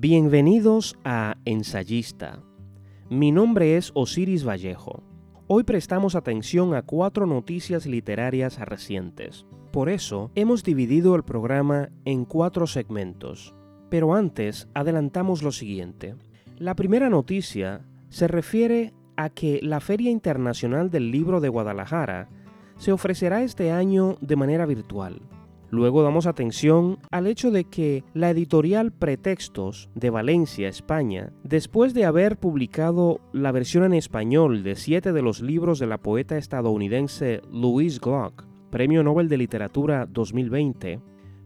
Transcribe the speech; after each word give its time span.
Bienvenidos 0.00 0.96
a 1.02 1.38
Ensayista. 1.44 2.40
Mi 3.10 3.32
nombre 3.32 3.76
es 3.76 3.90
Osiris 3.94 4.46
Vallejo. 4.46 5.02
Hoy 5.48 5.64
prestamos 5.64 6.14
atención 6.14 6.72
a 6.76 6.82
cuatro 6.82 7.26
noticias 7.26 7.84
literarias 7.84 8.60
recientes. 8.60 9.44
Por 9.72 9.88
eso 9.88 10.30
hemos 10.36 10.62
dividido 10.62 11.16
el 11.16 11.24
programa 11.24 11.88
en 12.04 12.26
cuatro 12.26 12.68
segmentos. 12.68 13.56
Pero 13.90 14.14
antes 14.14 14.68
adelantamos 14.72 15.42
lo 15.42 15.50
siguiente. 15.50 16.14
La 16.58 16.76
primera 16.76 17.10
noticia 17.10 17.84
se 18.08 18.28
refiere 18.28 18.94
a 19.16 19.30
que 19.30 19.58
la 19.64 19.80
Feria 19.80 20.12
Internacional 20.12 20.92
del 20.92 21.10
Libro 21.10 21.40
de 21.40 21.48
Guadalajara 21.48 22.28
se 22.76 22.92
ofrecerá 22.92 23.42
este 23.42 23.72
año 23.72 24.16
de 24.20 24.36
manera 24.36 24.64
virtual. 24.64 25.22
Luego 25.70 26.02
damos 26.02 26.26
atención 26.26 26.98
al 27.10 27.26
hecho 27.26 27.50
de 27.50 27.64
que 27.64 28.02
la 28.14 28.30
editorial 28.30 28.90
Pretextos 28.90 29.90
de 29.94 30.08
Valencia, 30.08 30.68
España, 30.68 31.32
después 31.44 31.92
de 31.92 32.06
haber 32.06 32.38
publicado 32.38 33.20
la 33.32 33.52
versión 33.52 33.84
en 33.84 33.92
español 33.92 34.62
de 34.62 34.76
siete 34.76 35.12
de 35.12 35.20
los 35.20 35.42
libros 35.42 35.78
de 35.78 35.86
la 35.86 35.98
poeta 35.98 36.38
estadounidense 36.38 37.42
Louise 37.52 37.98
Glock, 38.02 38.44
Premio 38.70 39.02
Nobel 39.02 39.28
de 39.28 39.36
Literatura 39.36 40.06
2020, 40.06 41.00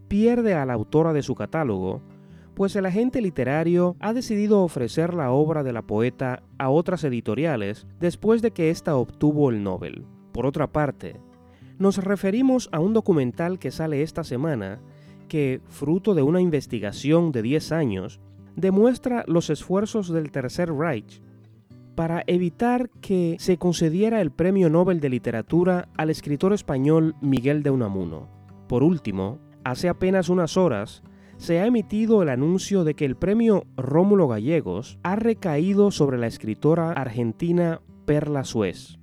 pierde 0.07 0.55
a 0.55 0.67
la 0.67 0.75
autora 0.75 1.13
de 1.13 1.23
su 1.23 1.35
catálogo, 1.35 2.01
pues 2.55 2.77
el 2.77 2.87
agente 2.87 3.21
literario 3.21 3.97
ha 3.99 4.13
decidido 4.13 4.63
ofrecer 4.63 5.15
la 5.15 5.33
obra 5.33 5.65
de 5.65 5.73
la 5.73 5.83
poeta 5.83 6.43
a 6.59 6.69
otras 6.69 7.03
editoriales 7.03 7.87
después 7.99 8.43
de 8.43 8.53
que 8.53 8.71
ésta 8.71 8.95
obtuvo 8.95 9.51
el 9.51 9.65
Nobel. 9.65 10.05
Por 10.33 10.47
otra 10.47 10.67
parte, 10.67 11.21
nos 11.83 11.99
referimos 11.99 12.69
a 12.71 12.79
un 12.79 12.93
documental 12.95 13.59
que 13.59 13.73
sale 13.73 14.03
esta 14.03 14.23
semana 14.23 14.81
que, 15.29 15.61
fruto 15.67 16.15
de 16.15 16.23
una 16.23 16.41
investigación 16.41 17.33
de 17.33 17.43
10 17.43 17.73
años, 17.73 18.21
demuestra 18.55 19.25
los 19.27 19.51
esfuerzos 19.51 20.09
del 20.09 20.31
Tercer 20.31 20.73
Reich 20.73 21.21
para 21.97 22.23
evitar 22.29 22.89
que 23.01 23.37
se 23.41 23.59
concediera 23.59 24.21
el 24.21 24.31
Premio 24.31 24.71
Nobel 24.71 25.01
de 25.01 25.11
Literatura 25.11 25.89
al 25.97 26.09
escritor 26.09 26.53
español 26.53 27.17
Miguel 27.21 27.65
de 27.65 27.71
Unamuno. 27.71 28.29
Por 28.69 28.85
último, 28.85 29.41
hace 29.65 29.89
apenas 29.89 30.29
unas 30.29 30.57
horas, 30.57 31.03
se 31.37 31.59
ha 31.59 31.67
emitido 31.67 32.23
el 32.23 32.29
anuncio 32.29 32.85
de 32.85 32.95
que 32.95 33.05
el 33.05 33.17
premio 33.17 33.65
Rómulo 33.77 34.29
Gallegos 34.29 35.01
ha 35.03 35.17
recaído 35.17 35.91
sobre 35.91 36.17
la 36.17 36.29
escritora 36.29 36.93
argentina 36.93 37.81
Perla 38.07 38.45
Suez. 38.45 38.99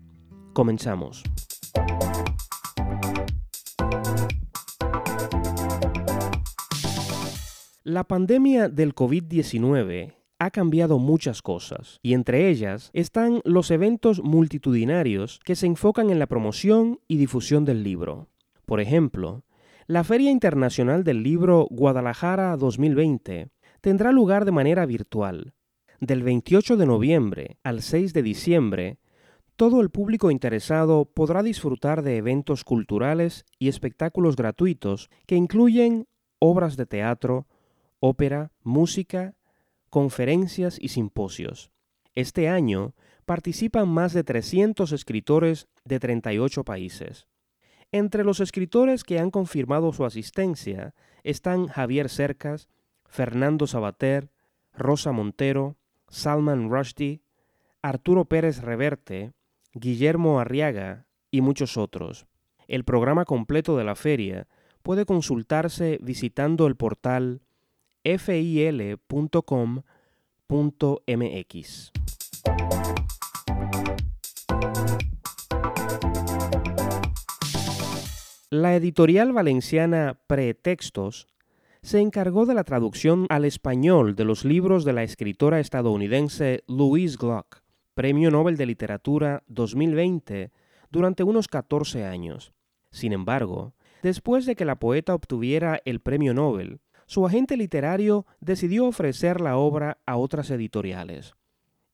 Comenzamos. 0.53 1.23
La 7.89 8.03
pandemia 8.03 8.69
del 8.69 8.93
COVID-19 8.93 10.13
ha 10.37 10.51
cambiado 10.51 10.99
muchas 10.99 11.41
cosas, 11.41 11.97
y 12.03 12.13
entre 12.13 12.47
ellas 12.47 12.91
están 12.93 13.41
los 13.45 13.71
eventos 13.71 14.21
multitudinarios 14.21 15.39
que 15.43 15.55
se 15.55 15.65
enfocan 15.65 16.11
en 16.11 16.19
la 16.19 16.27
promoción 16.27 16.99
y 17.07 17.17
difusión 17.17 17.65
del 17.65 17.81
libro. 17.81 18.27
Por 18.67 18.79
ejemplo, 18.79 19.43
la 19.87 20.03
Feria 20.03 20.29
Internacional 20.29 21.03
del 21.03 21.23
Libro 21.23 21.65
Guadalajara 21.71 22.55
2020 22.57 23.49
tendrá 23.81 24.11
lugar 24.11 24.45
de 24.45 24.51
manera 24.51 24.85
virtual. 24.85 25.55
Del 25.99 26.21
28 26.21 26.77
de 26.77 26.85
noviembre 26.85 27.57
al 27.63 27.81
6 27.81 28.13
de 28.13 28.21
diciembre, 28.21 28.99
todo 29.55 29.81
el 29.81 29.89
público 29.89 30.29
interesado 30.29 31.05
podrá 31.05 31.41
disfrutar 31.41 32.03
de 32.03 32.17
eventos 32.17 32.63
culturales 32.63 33.45
y 33.57 33.67
espectáculos 33.67 34.35
gratuitos 34.35 35.09
que 35.25 35.37
incluyen 35.37 36.05
obras 36.37 36.77
de 36.77 36.85
teatro, 36.85 37.47
ópera, 37.99 38.51
música, 38.63 39.35
conferencias 39.89 40.77
y 40.79 40.89
simposios. 40.89 41.71
Este 42.15 42.49
año 42.49 42.93
participan 43.25 43.87
más 43.87 44.13
de 44.13 44.23
300 44.23 44.91
escritores 44.91 45.67
de 45.85 45.99
38 45.99 46.63
países. 46.63 47.27
Entre 47.91 48.23
los 48.23 48.39
escritores 48.39 49.03
que 49.03 49.19
han 49.19 49.31
confirmado 49.31 49.93
su 49.93 50.05
asistencia 50.05 50.93
están 51.23 51.67
Javier 51.67 52.09
Cercas, 52.09 52.69
Fernando 53.05 53.67
Sabater, 53.67 54.31
Rosa 54.73 55.11
Montero, 55.11 55.77
Salman 56.07 56.69
Rushdie, 56.69 57.21
Arturo 57.81 58.25
Pérez 58.25 58.61
Reverte, 58.61 59.33
Guillermo 59.73 60.39
Arriaga 60.39 61.07
y 61.31 61.41
muchos 61.41 61.77
otros. 61.77 62.27
El 62.67 62.83
programa 62.83 63.25
completo 63.25 63.77
de 63.77 63.83
la 63.83 63.95
feria 63.95 64.47
puede 64.83 65.05
consultarse 65.05 65.99
visitando 66.01 66.67
el 66.67 66.75
portal 66.75 67.41
fil.com.mx. 68.03 69.49
La 78.51 78.75
editorial 78.75 79.31
valenciana 79.31 80.19
Pretextos 80.25 81.27
se 81.81 81.99
encargó 81.99 82.45
de 82.47 82.55
la 82.55 82.63
traducción 82.63 83.27
al 83.29 83.45
español 83.45 84.15
de 84.15 84.25
los 84.25 84.43
libros 84.43 84.85
de 84.85 84.93
la 84.93 85.03
escritora 85.03 85.59
estadounidense 85.59 86.63
Louise 86.67 87.15
Glock, 87.15 87.61
Premio 87.93 88.31
Nobel 88.31 88.57
de 88.57 88.65
Literatura 88.65 89.43
2020, 89.47 90.51
durante 90.89 91.23
unos 91.23 91.47
14 91.47 92.05
años. 92.05 92.51
Sin 92.91 93.13
embargo, 93.13 93.75
después 94.01 94.45
de 94.45 94.55
que 94.55 94.65
la 94.65 94.79
poeta 94.79 95.13
obtuviera 95.13 95.79
el 95.85 95.99
Premio 95.99 96.33
Nobel, 96.33 96.81
su 97.09 97.25
agente 97.25 97.57
literario 97.57 98.27
decidió 98.39 98.85
ofrecer 98.85 99.41
la 99.41 99.57
obra 99.57 99.97
a 100.05 100.15
otras 100.15 100.51
editoriales. 100.51 101.33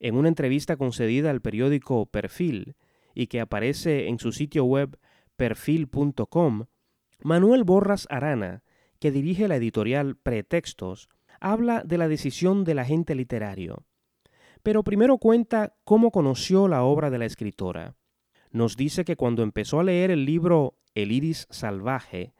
En 0.01 0.17
una 0.17 0.27
entrevista 0.27 0.75
concedida 0.75 1.29
al 1.29 1.39
periódico 1.39 2.05
Perfil 2.05 2.75
y 3.13 3.27
que 3.27 3.39
aparece 3.39 4.09
en 4.09 4.19
su 4.19 4.33
sitio 4.33 4.65
web 4.65 4.99
perfil.com, 5.37 6.65
Manuel 7.23 7.63
Borras 7.63 8.07
Arana, 8.09 8.63
que 8.99 9.11
dirige 9.11 9.47
la 9.47 9.55
editorial 9.55 10.17
Pretextos, 10.17 11.07
habla 11.39 11.83
de 11.85 11.97
la 11.97 12.09
decisión 12.09 12.65
del 12.65 12.79
agente 12.79 13.15
literario. 13.15 13.85
Pero 14.63 14.83
primero 14.83 15.17
cuenta 15.17 15.77
cómo 15.85 16.11
conoció 16.11 16.67
la 16.67 16.83
obra 16.83 17.09
de 17.09 17.19
la 17.19 17.25
escritora. 17.25 17.95
Nos 18.51 18.75
dice 18.75 19.05
que 19.05 19.15
cuando 19.15 19.43
empezó 19.43 19.79
a 19.79 19.85
leer 19.85 20.11
el 20.11 20.25
libro 20.25 20.75
El 20.93 21.13
iris 21.13 21.47
salvaje, 21.51 22.33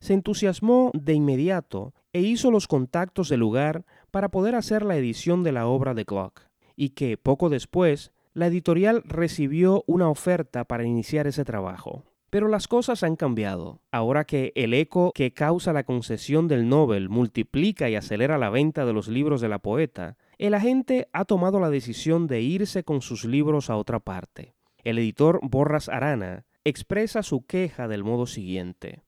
se 0.00 0.14
entusiasmó 0.14 0.90
de 0.94 1.12
inmediato 1.12 1.92
e 2.12 2.20
hizo 2.20 2.50
los 2.50 2.68
contactos 2.68 3.28
del 3.28 3.40
lugar 3.40 3.84
para 4.10 4.30
poder 4.30 4.54
hacer 4.54 4.84
la 4.84 4.96
edición 4.96 5.42
de 5.42 5.52
la 5.52 5.66
obra 5.66 5.94
de 5.94 6.04
Glock, 6.04 6.42
y 6.76 6.90
que 6.90 7.16
poco 7.16 7.48
después 7.48 8.12
la 8.34 8.46
editorial 8.46 9.02
recibió 9.04 9.84
una 9.86 10.08
oferta 10.08 10.64
para 10.64 10.84
iniciar 10.84 11.26
ese 11.26 11.44
trabajo. 11.44 12.04
Pero 12.30 12.48
las 12.48 12.66
cosas 12.66 13.02
han 13.02 13.16
cambiado. 13.16 13.82
Ahora 13.90 14.24
que 14.24 14.52
el 14.54 14.72
eco 14.72 15.12
que 15.14 15.34
causa 15.34 15.74
la 15.74 15.84
concesión 15.84 16.48
del 16.48 16.66
Nobel 16.66 17.10
multiplica 17.10 17.90
y 17.90 17.94
acelera 17.94 18.38
la 18.38 18.48
venta 18.48 18.86
de 18.86 18.94
los 18.94 19.08
libros 19.08 19.42
de 19.42 19.50
la 19.50 19.58
poeta, 19.58 20.16
el 20.38 20.54
agente 20.54 21.08
ha 21.12 21.26
tomado 21.26 21.60
la 21.60 21.68
decisión 21.68 22.26
de 22.26 22.40
irse 22.40 22.84
con 22.84 23.02
sus 23.02 23.26
libros 23.26 23.68
a 23.68 23.76
otra 23.76 24.00
parte. 24.00 24.54
El 24.82 24.98
editor 24.98 25.40
Borras 25.42 25.90
Arana 25.90 26.46
expresa 26.64 27.22
su 27.22 27.44
queja 27.44 27.86
del 27.86 28.02
modo 28.02 28.26
siguiente. 28.26 29.02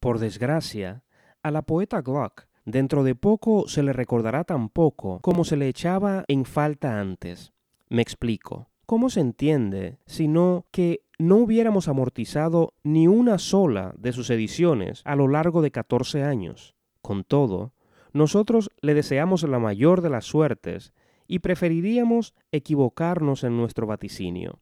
Por 0.00 0.18
desgracia, 0.18 1.04
a 1.44 1.50
la 1.50 1.62
poeta 1.62 2.00
Glock 2.00 2.46
dentro 2.64 3.04
de 3.04 3.14
poco 3.14 3.68
se 3.68 3.82
le 3.82 3.92
recordará 3.92 4.44
tan 4.44 4.70
poco 4.70 5.20
como 5.20 5.44
se 5.44 5.56
le 5.56 5.68
echaba 5.68 6.24
en 6.26 6.44
falta 6.44 6.98
antes. 6.98 7.52
Me 7.88 8.02
explico. 8.02 8.68
¿Cómo 8.86 9.08
se 9.08 9.20
entiende 9.20 9.98
sino 10.06 10.66
que 10.70 11.02
no 11.18 11.36
hubiéramos 11.36 11.88
amortizado 11.88 12.74
ni 12.82 13.06
una 13.06 13.38
sola 13.38 13.94
de 13.96 14.12
sus 14.12 14.30
ediciones 14.30 15.02
a 15.04 15.16
lo 15.16 15.28
largo 15.28 15.62
de 15.62 15.70
14 15.70 16.22
años? 16.22 16.74
Con 17.00 17.24
todo, 17.24 17.72
nosotros 18.12 18.70
le 18.80 18.94
deseamos 18.94 19.42
la 19.44 19.58
mayor 19.58 20.00
de 20.00 20.10
las 20.10 20.24
suertes 20.24 20.92
y 21.26 21.38
preferiríamos 21.38 22.34
equivocarnos 22.52 23.44
en 23.44 23.56
nuestro 23.56 23.86
vaticinio. 23.86 24.60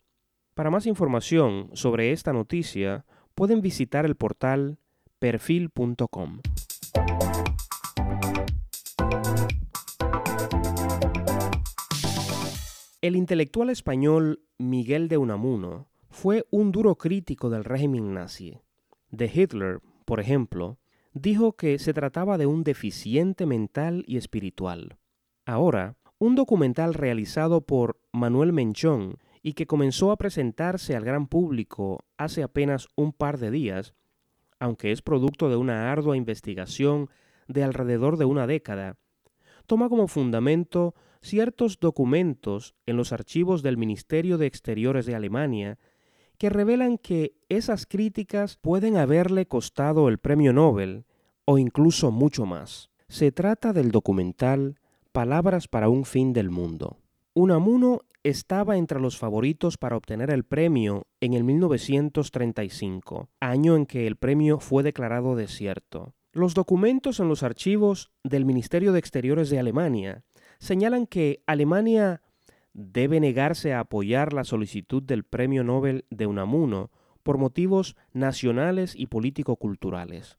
Para 0.54 0.70
más 0.70 0.86
información 0.86 1.70
sobre 1.72 2.12
esta 2.12 2.32
noticia, 2.32 3.04
pueden 3.34 3.60
visitar 3.60 4.04
el 4.04 4.16
portal 4.16 4.78
perfil.com. 5.18 6.40
El 13.02 13.16
intelectual 13.16 13.68
español 13.68 14.44
Miguel 14.58 15.08
de 15.08 15.18
Unamuno 15.18 15.88
fue 16.08 16.46
un 16.52 16.70
duro 16.70 16.94
crítico 16.94 17.50
del 17.50 17.64
régimen 17.64 18.14
nazi. 18.14 18.60
De 19.10 19.26
Hitler, 19.26 19.80
por 20.04 20.20
ejemplo, 20.20 20.78
dijo 21.12 21.54
que 21.54 21.80
se 21.80 21.92
trataba 21.94 22.38
de 22.38 22.46
un 22.46 22.62
deficiente 22.62 23.44
mental 23.44 24.04
y 24.06 24.18
espiritual. 24.18 24.98
Ahora, 25.44 25.96
un 26.18 26.36
documental 26.36 26.94
realizado 26.94 27.62
por 27.62 28.00
Manuel 28.12 28.52
Menchón 28.52 29.18
y 29.42 29.54
que 29.54 29.66
comenzó 29.66 30.12
a 30.12 30.16
presentarse 30.16 30.94
al 30.94 31.04
gran 31.04 31.26
público 31.26 32.04
hace 32.16 32.44
apenas 32.44 32.86
un 32.94 33.12
par 33.12 33.38
de 33.38 33.50
días, 33.50 33.94
aunque 34.60 34.92
es 34.92 35.02
producto 35.02 35.48
de 35.48 35.56
una 35.56 35.90
ardua 35.90 36.16
investigación 36.16 37.10
de 37.48 37.64
alrededor 37.64 38.16
de 38.16 38.26
una 38.26 38.46
década, 38.46 38.96
toma 39.66 39.88
como 39.88 40.06
fundamento 40.06 40.94
ciertos 41.22 41.80
documentos 41.80 42.74
en 42.84 42.96
los 42.96 43.12
archivos 43.12 43.62
del 43.62 43.76
Ministerio 43.76 44.38
de 44.38 44.46
Exteriores 44.46 45.06
de 45.06 45.14
Alemania 45.14 45.78
que 46.36 46.50
revelan 46.50 46.98
que 46.98 47.36
esas 47.48 47.86
críticas 47.86 48.56
pueden 48.56 48.96
haberle 48.96 49.46
costado 49.46 50.08
el 50.08 50.18
premio 50.18 50.52
Nobel 50.52 51.04
o 51.44 51.58
incluso 51.58 52.10
mucho 52.10 52.44
más. 52.44 52.90
Se 53.08 53.30
trata 53.30 53.72
del 53.72 53.90
documental 53.90 54.76
Palabras 55.12 55.68
para 55.68 55.88
un 55.88 56.04
fin 56.04 56.32
del 56.32 56.50
mundo. 56.50 56.96
Unamuno 57.34 58.00
estaba 58.24 58.76
entre 58.76 58.98
los 58.98 59.18
favoritos 59.18 59.76
para 59.76 59.96
obtener 59.96 60.30
el 60.30 60.44
premio 60.44 61.06
en 61.20 61.34
el 61.34 61.44
1935, 61.44 63.28
año 63.40 63.76
en 63.76 63.86
que 63.86 64.06
el 64.06 64.16
premio 64.16 64.58
fue 64.58 64.82
declarado 64.82 65.36
desierto. 65.36 66.14
Los 66.32 66.54
documentos 66.54 67.20
en 67.20 67.28
los 67.28 67.42
archivos 67.42 68.10
del 68.24 68.46
Ministerio 68.46 68.92
de 68.92 68.98
Exteriores 68.98 69.50
de 69.50 69.58
Alemania 69.58 70.24
señalan 70.62 71.08
que 71.08 71.42
Alemania 71.46 72.22
debe 72.72 73.18
negarse 73.18 73.74
a 73.74 73.80
apoyar 73.80 74.32
la 74.32 74.44
solicitud 74.44 75.02
del 75.02 75.24
Premio 75.24 75.64
Nobel 75.64 76.04
de 76.08 76.28
Unamuno 76.28 76.92
por 77.24 77.36
motivos 77.36 77.96
nacionales 78.12 78.94
y 78.94 79.08
político-culturales. 79.08 80.38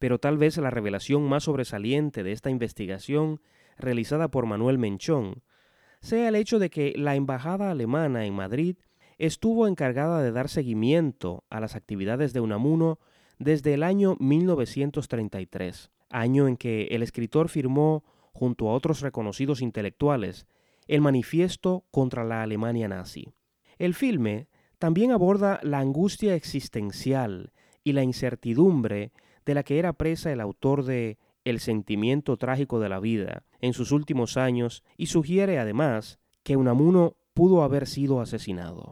Pero 0.00 0.18
tal 0.18 0.38
vez 0.38 0.56
la 0.58 0.70
revelación 0.70 1.22
más 1.22 1.44
sobresaliente 1.44 2.24
de 2.24 2.32
esta 2.32 2.50
investigación 2.50 3.40
realizada 3.78 4.28
por 4.28 4.44
Manuel 4.46 4.78
Menchón 4.78 5.44
sea 6.00 6.28
el 6.28 6.34
hecho 6.34 6.58
de 6.58 6.68
que 6.68 6.92
la 6.96 7.14
embajada 7.14 7.70
alemana 7.70 8.26
en 8.26 8.34
Madrid 8.34 8.76
estuvo 9.18 9.68
encargada 9.68 10.20
de 10.20 10.32
dar 10.32 10.48
seguimiento 10.48 11.44
a 11.48 11.60
las 11.60 11.76
actividades 11.76 12.32
de 12.32 12.40
Unamuno 12.40 12.98
desde 13.38 13.74
el 13.74 13.84
año 13.84 14.16
1933, 14.18 15.92
año 16.10 16.48
en 16.48 16.56
que 16.56 16.88
el 16.90 17.04
escritor 17.04 17.48
firmó, 17.48 18.02
junto 18.34 18.68
a 18.68 18.74
otros 18.74 19.00
reconocidos 19.00 19.62
intelectuales, 19.62 20.46
el 20.86 21.00
manifiesto 21.00 21.84
contra 21.90 22.24
la 22.24 22.42
Alemania 22.42 22.88
nazi. 22.88 23.32
El 23.78 23.94
filme 23.94 24.48
también 24.78 25.12
aborda 25.12 25.60
la 25.62 25.78
angustia 25.78 26.34
existencial 26.34 27.52
y 27.82 27.92
la 27.92 28.02
incertidumbre 28.02 29.12
de 29.46 29.54
la 29.54 29.62
que 29.62 29.78
era 29.78 29.92
presa 29.94 30.32
el 30.32 30.40
autor 30.40 30.84
de 30.84 31.18
El 31.44 31.60
sentimiento 31.60 32.36
trágico 32.36 32.80
de 32.80 32.88
la 32.88 33.00
vida 33.00 33.44
en 33.60 33.72
sus 33.72 33.92
últimos 33.92 34.36
años 34.36 34.82
y 34.96 35.06
sugiere 35.06 35.58
además 35.58 36.18
que 36.42 36.56
Unamuno 36.56 37.16
pudo 37.34 37.62
haber 37.62 37.86
sido 37.86 38.20
asesinado. 38.20 38.90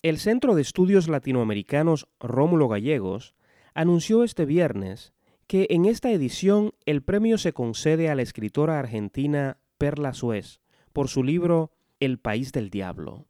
El 0.00 0.18
Centro 0.18 0.54
de 0.54 0.62
Estudios 0.62 1.08
Latinoamericanos 1.08 2.06
Rómulo 2.20 2.68
Gallegos 2.68 3.34
anunció 3.74 4.22
este 4.22 4.44
viernes 4.44 5.12
que 5.48 5.66
en 5.70 5.86
esta 5.86 6.12
edición 6.12 6.72
el 6.86 7.02
premio 7.02 7.36
se 7.36 7.52
concede 7.52 8.08
a 8.08 8.14
la 8.14 8.22
escritora 8.22 8.78
argentina 8.78 9.58
Perla 9.76 10.14
Suez 10.14 10.60
por 10.92 11.08
su 11.08 11.24
libro 11.24 11.72
El 11.98 12.20
País 12.20 12.52
del 12.52 12.70
Diablo. 12.70 13.26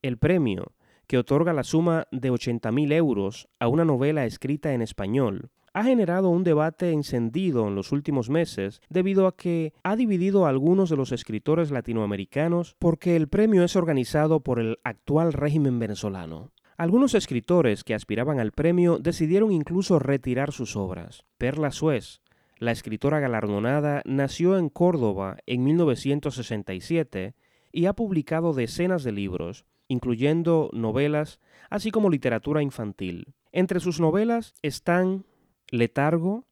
El 0.00 0.16
premio, 0.16 0.72
que 1.06 1.18
otorga 1.18 1.52
la 1.52 1.64
suma 1.64 2.08
de 2.10 2.32
80.000 2.32 2.94
euros 2.94 3.48
a 3.60 3.68
una 3.68 3.84
novela 3.84 4.24
escrita 4.24 4.72
en 4.72 4.80
español, 4.80 5.50
ha 5.76 5.84
generado 5.84 6.30
un 6.30 6.42
debate 6.42 6.90
encendido 6.92 7.68
en 7.68 7.74
los 7.74 7.92
últimos 7.92 8.30
meses 8.30 8.80
debido 8.88 9.26
a 9.26 9.36
que 9.36 9.74
ha 9.82 9.94
dividido 9.94 10.46
a 10.46 10.48
algunos 10.48 10.88
de 10.88 10.96
los 10.96 11.12
escritores 11.12 11.70
latinoamericanos 11.70 12.76
porque 12.78 13.14
el 13.14 13.28
premio 13.28 13.62
es 13.62 13.76
organizado 13.76 14.40
por 14.40 14.58
el 14.58 14.78
actual 14.84 15.34
régimen 15.34 15.78
venezolano. 15.78 16.50
Algunos 16.78 17.14
escritores 17.14 17.84
que 17.84 17.92
aspiraban 17.92 18.40
al 18.40 18.52
premio 18.52 18.98
decidieron 18.98 19.52
incluso 19.52 19.98
retirar 19.98 20.50
sus 20.50 20.76
obras. 20.76 21.26
Perla 21.36 21.70
Suez, 21.70 22.22
la 22.58 22.72
escritora 22.72 23.20
galardonada, 23.20 24.00
nació 24.06 24.56
en 24.56 24.70
Córdoba 24.70 25.36
en 25.44 25.62
1967 25.62 27.34
y 27.70 27.84
ha 27.84 27.92
publicado 27.92 28.54
decenas 28.54 29.04
de 29.04 29.12
libros, 29.12 29.66
incluyendo 29.88 30.70
novelas, 30.72 31.38
así 31.68 31.90
como 31.90 32.08
literatura 32.08 32.62
infantil. 32.62 33.34
Entre 33.52 33.78
sus 33.80 34.00
novelas 34.00 34.54
están 34.62 35.26
Letargo, 35.70 36.44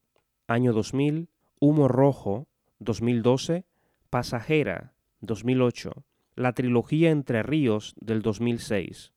año 0.48 0.72
2000, 0.72 1.28
Humo 1.60 1.86
Rojo, 1.86 2.48
2012, 2.80 3.64
Pasajera, 4.10 4.94
2008, 5.20 6.04
la 6.34 6.52
trilogía 6.52 7.10
Entre 7.10 7.44
Ríos 7.44 7.94
del 8.00 8.22
2006. 8.22 9.12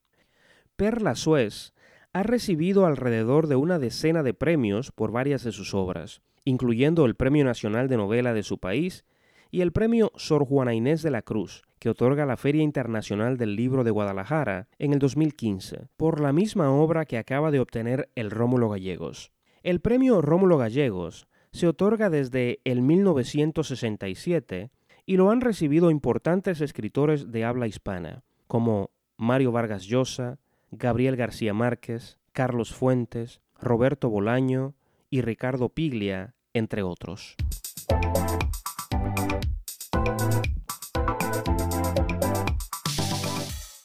Perla 0.76 1.16
Suez 1.16 1.74
ha 2.14 2.22
recibido 2.22 2.86
alrededor 2.86 3.48
de 3.48 3.56
una 3.56 3.80
decena 3.80 4.22
de 4.22 4.36
premios 4.36 4.92
por 4.92 5.12
varias 5.12 5.44
de 5.44 5.52
sus 5.52 5.74
obras, 5.74 6.22
incluyendo 6.46 7.06
el 7.06 7.16
Premio 7.16 7.44
Nacional 7.44 7.88
de 7.88 7.98
Novela 7.98 8.36
de 8.36 8.44
su 8.44 8.60
país 8.60 9.04
y 9.50 9.62
el 9.62 9.72
Premio 9.72 10.12
Sor 10.16 10.46
Juana 10.46 10.76
Inés 10.76 11.02
de 11.02 11.10
la 11.10 11.24
Cruz, 11.24 11.64
que 11.80 11.90
otorga 11.90 12.28
la 12.28 12.38
Feria 12.38 12.62
Internacional 12.62 13.38
del 13.38 13.56
Libro 13.56 13.84
de 13.84 13.90
Guadalajara 13.90 14.68
en 14.78 14.94
el 14.94 15.00
2015, 15.00 15.88
por 15.98 16.22
la 16.22 16.34
misma 16.34 16.70
obra 16.70 17.06
que 17.06 17.18
acaba 17.18 17.50
de 17.50 17.60
obtener 17.60 18.12
el 18.14 18.30
Rómulo 18.30 18.70
Gallegos. 18.70 19.32
El 19.68 19.82
Premio 19.82 20.22
Rómulo 20.22 20.58
Gallegos 20.58 21.28
se 21.52 21.68
otorga 21.68 22.10
desde 22.10 22.62
el 22.64 22.82
1967 22.82 24.72
y 25.06 25.18
lo 25.18 25.30
han 25.30 25.42
recibido 25.42 25.92
importantes 25.92 26.62
escritores 26.62 27.34
de 27.34 27.44
habla 27.44 27.68
hispana, 27.68 28.24
como 28.48 28.92
Mario 29.18 29.52
Vargas 29.52 29.84
Llosa, 29.84 30.40
Gabriel 30.72 31.18
García 31.18 31.54
Márquez, 31.54 32.18
Carlos 32.32 32.74
Fuentes, 32.74 33.42
Roberto 33.60 34.10
Bolaño 34.10 34.74
y 35.10 35.20
Ricardo 35.20 35.68
Piglia, 35.68 36.34
entre 36.54 36.82
otros. 36.84 37.36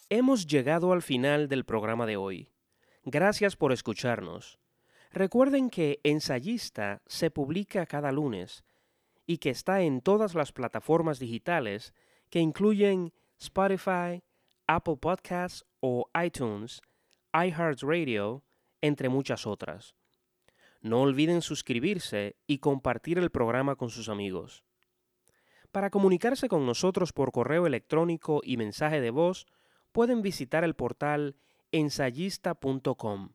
Hemos 0.08 0.46
llegado 0.46 0.92
al 0.92 1.02
final 1.02 1.48
del 1.48 1.64
programa 1.64 2.06
de 2.06 2.16
hoy. 2.16 2.48
Gracias 3.04 3.56
por 3.56 3.72
escucharnos. 3.72 4.61
Recuerden 5.12 5.68
que 5.68 6.00
Ensayista 6.04 7.02
se 7.06 7.30
publica 7.30 7.84
cada 7.84 8.12
lunes 8.12 8.64
y 9.26 9.38
que 9.38 9.50
está 9.50 9.82
en 9.82 10.00
todas 10.00 10.34
las 10.34 10.52
plataformas 10.52 11.18
digitales 11.18 11.92
que 12.30 12.40
incluyen 12.40 13.12
Spotify, 13.38 14.22
Apple 14.66 14.96
Podcasts 14.96 15.66
o 15.80 16.08
iTunes, 16.24 16.80
iHeartRadio, 17.34 18.42
entre 18.80 19.10
muchas 19.10 19.46
otras. 19.46 19.94
No 20.80 21.02
olviden 21.02 21.42
suscribirse 21.42 22.36
y 22.46 22.58
compartir 22.58 23.18
el 23.18 23.30
programa 23.30 23.76
con 23.76 23.90
sus 23.90 24.08
amigos. 24.08 24.64
Para 25.72 25.90
comunicarse 25.90 26.48
con 26.48 26.64
nosotros 26.64 27.12
por 27.12 27.32
correo 27.32 27.66
electrónico 27.66 28.40
y 28.42 28.56
mensaje 28.56 29.02
de 29.02 29.10
voz, 29.10 29.46
pueden 29.92 30.22
visitar 30.22 30.64
el 30.64 30.74
portal 30.74 31.36
ensayista.com. 31.70 33.34